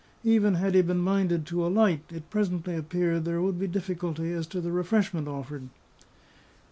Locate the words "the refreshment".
4.59-5.27